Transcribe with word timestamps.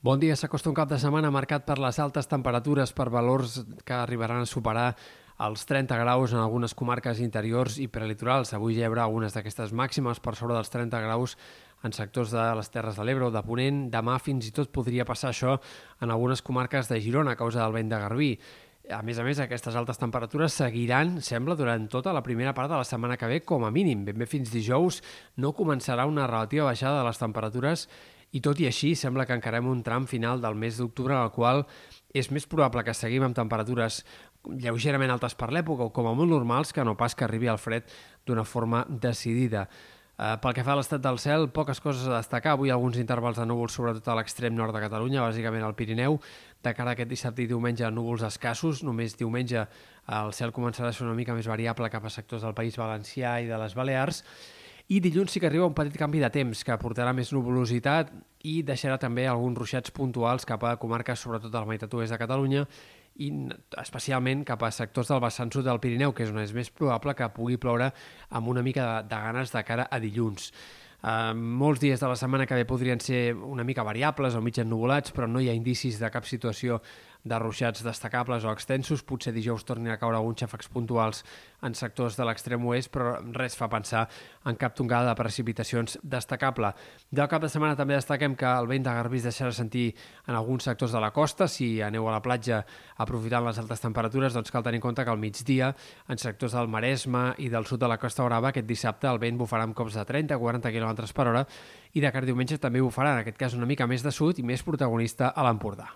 Bon 0.00 0.20
dia, 0.22 0.36
s'acosta 0.38 0.70
un 0.70 0.76
cap 0.78 0.86
de 0.86 0.96
setmana 1.02 1.32
marcat 1.34 1.64
per 1.66 1.74
les 1.82 1.96
altes 1.98 2.28
temperatures 2.30 2.92
per 2.94 3.08
valors 3.10 3.56
que 3.82 3.96
arribaran 3.96 4.44
a 4.44 4.46
superar 4.46 4.92
els 5.42 5.64
30 5.66 5.96
graus 5.98 6.30
en 6.30 6.38
algunes 6.38 6.70
comarques 6.78 7.18
interiors 7.18 7.80
i 7.82 7.88
prelitorals. 7.90 8.52
Avui 8.54 8.76
ja 8.76 8.84
hi 8.84 8.86
haurà 8.86 9.08
algunes 9.08 9.34
d'aquestes 9.34 9.72
màximes 9.74 10.20
per 10.22 10.36
sobre 10.38 10.54
dels 10.54 10.70
30 10.70 11.00
graus 11.02 11.34
en 11.82 11.90
sectors 11.96 12.30
de 12.30 12.44
les 12.60 12.70
Terres 12.70 12.94
de 12.94 13.06
l'Ebre 13.08 13.26
o 13.26 13.32
de 13.34 13.42
Ponent. 13.42 13.80
Demà 13.90 14.20
fins 14.22 14.46
i 14.46 14.52
tot 14.54 14.70
podria 14.70 15.06
passar 15.08 15.32
això 15.32 15.56
en 15.98 16.14
algunes 16.14 16.44
comarques 16.46 16.86
de 16.86 17.00
Girona 17.02 17.34
a 17.34 17.40
causa 17.40 17.64
del 17.64 17.74
vent 17.74 17.90
de 17.90 17.98
Garbí. 17.98 18.28
A 18.94 19.00
més 19.02 19.18
a 19.18 19.24
més, 19.26 19.40
aquestes 19.42 19.74
altes 19.76 19.98
temperatures 19.98 20.54
seguiran, 20.62 21.16
sembla, 21.26 21.58
durant 21.58 21.88
tota 21.90 22.14
la 22.14 22.22
primera 22.22 22.54
part 22.54 22.70
de 22.70 22.78
la 22.78 22.86
setmana 22.86 23.18
que 23.18 23.26
ve, 23.26 23.40
com 23.42 23.66
a 23.66 23.72
mínim. 23.74 24.06
Ben 24.06 24.22
bé 24.22 24.30
fins 24.30 24.54
dijous 24.54 25.02
no 25.42 25.50
començarà 25.58 26.06
una 26.06 26.30
relativa 26.30 26.70
baixada 26.70 27.02
de 27.02 27.10
les 27.10 27.18
temperatures 27.18 27.88
i 28.32 28.40
tot 28.44 28.60
i 28.60 28.66
així 28.68 28.94
sembla 28.98 29.24
que 29.26 29.36
encarem 29.36 29.68
un 29.68 29.82
tram 29.82 30.06
final 30.06 30.42
del 30.42 30.56
mes 30.58 30.76
d'octubre 30.76 31.14
en 31.16 31.26
el 31.26 31.32
qual 31.32 31.64
és 32.14 32.30
més 32.30 32.46
probable 32.46 32.84
que 32.84 32.96
seguim 32.96 33.24
amb 33.24 33.36
temperatures 33.36 34.02
lleugerament 34.48 35.12
altes 35.12 35.34
per 35.34 35.50
l'època 35.52 35.88
o 35.88 35.92
com 35.94 36.08
a 36.08 36.16
molt 36.16 36.30
normals 36.30 36.72
que 36.72 36.84
no 36.84 36.96
pas 36.96 37.14
que 37.14 37.24
arribi 37.24 37.48
al 37.48 37.60
fred 37.60 37.88
d'una 38.26 38.44
forma 38.44 38.84
decidida. 38.88 39.68
Uh, 40.18 40.34
pel 40.42 40.50
que 40.50 40.64
fa 40.66 40.72
a 40.74 40.80
l'estat 40.80 40.98
del 40.98 41.20
cel, 41.22 41.44
poques 41.54 41.78
coses 41.78 42.08
a 42.08 42.16
destacar. 42.16 42.56
Avui 42.56 42.72
alguns 42.74 42.96
intervals 42.98 43.38
de 43.38 43.44
núvols, 43.46 43.76
sobretot 43.78 44.08
a 44.10 44.16
l'extrem 44.18 44.50
nord 44.50 44.74
de 44.74 44.80
Catalunya, 44.82 45.22
bàsicament 45.22 45.62
al 45.62 45.76
Pirineu. 45.78 46.18
De 46.58 46.72
cara 46.74 46.90
a 46.90 46.98
aquest 46.98 47.12
dissabte 47.12 47.44
i 47.44 47.46
diumenge, 47.46 47.86
núvols 47.94 48.24
escassos. 48.26 48.82
Només 48.82 49.14
diumenge 49.14 49.62
el 50.18 50.32
cel 50.34 50.50
començarà 50.56 50.90
a 50.90 50.96
ser 50.96 51.06
una 51.06 51.14
mica 51.14 51.38
més 51.38 51.46
variable 51.46 51.86
cap 51.92 52.02
a 52.02 52.10
sectors 52.10 52.42
del 52.42 52.56
País 52.58 52.80
Valencià 52.80 53.36
i 53.44 53.46
de 53.46 53.62
les 53.62 53.78
Balears. 53.78 54.24
I 54.88 55.02
dilluns 55.04 55.34
sí 55.34 55.40
que 55.40 55.46
arriba 55.50 55.66
un 55.68 55.74
petit 55.76 55.98
canvi 56.00 56.20
de 56.22 56.30
temps 56.32 56.62
que 56.64 56.76
portarà 56.80 57.10
més 57.12 57.28
nuvolositat 57.34 58.08
i 58.48 58.62
deixarà 58.64 58.96
també 58.96 59.26
alguns 59.28 59.58
ruixats 59.60 59.92
puntuals 59.92 60.48
cap 60.48 60.64
a 60.64 60.78
comarques, 60.80 61.20
sobretot 61.20 61.52
de 61.52 61.60
la 61.60 61.68
meitat 61.68 61.92
oest 61.98 62.14
de 62.14 62.18
Catalunya, 62.22 62.62
i 63.20 63.28
especialment 63.82 64.46
cap 64.48 64.64
a 64.64 64.70
sectors 64.72 65.10
del 65.12 65.20
vessant 65.20 65.52
sud 65.52 65.68
del 65.68 65.80
Pirineu, 65.82 66.14
que 66.16 66.24
és 66.24 66.32
on 66.32 66.40
és 66.40 66.54
més 66.56 66.70
probable 66.72 67.12
que 67.18 67.28
pugui 67.36 67.58
ploure 67.60 67.90
amb 68.30 68.48
una 68.48 68.62
mica 68.64 68.86
de, 68.86 69.08
de 69.10 69.22
ganes 69.26 69.52
de 69.52 69.64
cara 69.68 69.88
a 69.90 70.00
dilluns. 70.00 70.52
Uh, 70.98 71.34
molts 71.36 71.82
dies 71.84 72.00
de 72.00 72.08
la 72.10 72.16
setmana 72.18 72.46
que 72.48 72.56
ve 72.56 72.64
podrien 72.66 72.98
ser 72.98 73.34
una 73.36 73.68
mica 73.68 73.84
variables 73.86 74.34
o 74.34 74.40
mig 74.42 74.56
ennubulats, 74.58 75.12
però 75.12 75.28
no 75.28 75.44
hi 75.44 75.50
ha 75.52 75.58
indicis 75.58 76.00
de 76.00 76.08
cap 76.10 76.24
situació 76.26 76.80
de 77.24 77.38
ruixats 77.38 77.82
destacables 77.84 78.44
o 78.44 78.52
extensos. 78.52 79.02
Potser 79.02 79.32
dijous 79.34 79.64
tornin 79.66 79.92
a 79.92 79.98
caure 79.98 80.18
alguns 80.18 80.42
xàfecs 80.42 80.70
puntuals 80.72 81.24
en 81.66 81.74
sectors 81.74 82.16
de 82.16 82.26
l'extrem 82.26 82.64
oest, 82.70 82.90
però 82.94 83.16
res 83.34 83.56
fa 83.58 83.68
pensar 83.70 84.06
en 84.46 84.56
cap 84.56 84.76
tongada 84.78 85.10
de 85.10 85.18
precipitacions 85.18 85.98
destacable. 86.02 86.72
Del 87.10 87.28
cap 87.28 87.42
de 87.42 87.50
setmana 87.50 87.76
també 87.76 87.98
destaquem 87.98 88.36
que 88.38 88.46
el 88.48 88.70
vent 88.70 88.86
de 88.86 88.94
Garbí 88.94 89.18
es 89.18 89.28
deixarà 89.28 89.52
sentir 89.52 89.90
en 90.26 90.34
alguns 90.34 90.68
sectors 90.68 90.94
de 90.94 91.02
la 91.02 91.10
costa. 91.10 91.48
Si 91.48 91.80
aneu 91.82 92.08
a 92.08 92.14
la 92.16 92.22
platja 92.22 92.64
aprofitant 92.96 93.46
les 93.46 93.58
altes 93.58 93.82
temperatures, 93.82 94.34
doncs 94.34 94.54
cal 94.54 94.64
tenir 94.66 94.80
en 94.80 94.86
compte 94.88 95.04
que 95.04 95.10
al 95.10 95.18
migdia, 95.20 95.74
en 96.08 96.18
sectors 96.18 96.54
del 96.56 96.68
Maresme 96.68 97.32
i 97.38 97.50
del 97.52 97.66
sud 97.66 97.82
de 97.82 97.90
la 97.90 97.98
Costa 97.98 98.24
Brava, 98.24 98.52
aquest 98.52 98.66
dissabte 98.68 99.10
el 99.10 99.20
vent 99.22 99.38
bufarà 99.38 99.66
amb 99.66 99.76
cops 99.76 99.98
de 99.98 100.06
30-40 100.06 100.72
km 100.74 101.08
per 101.14 101.28
hora 101.28 101.46
i 101.92 102.00
de 102.00 102.12
cara 102.12 102.26
diumenge 102.26 102.58
també 102.62 102.82
bufarà, 102.84 103.14
en 103.16 103.24
aquest 103.24 103.38
cas 103.40 103.56
una 103.58 103.66
mica 103.66 103.86
més 103.86 104.04
de 104.06 104.14
sud 104.14 104.38
i 104.38 104.46
més 104.46 104.62
protagonista 104.62 105.32
a 105.34 105.46
l'Empordà. 105.46 105.90